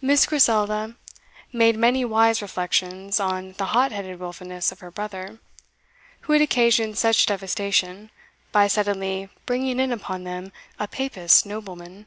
Miss 0.00 0.24
Griselda 0.24 0.96
made 1.52 1.76
many 1.76 2.06
wise 2.06 2.40
reflections 2.40 3.20
on 3.20 3.52
the 3.58 3.66
hot 3.76 3.92
headed 3.92 4.18
wilfulness 4.18 4.72
of 4.72 4.80
her 4.80 4.90
brother, 4.90 5.40
who 6.20 6.32
had 6.32 6.40
occasioned 6.40 6.96
such 6.96 7.26
devastation, 7.26 8.10
by 8.50 8.66
suddenly 8.66 9.28
bringing 9.44 9.78
in 9.78 9.92
upon 9.92 10.24
them 10.24 10.52
a 10.78 10.88
papist 10.88 11.44
nobleman. 11.44 12.06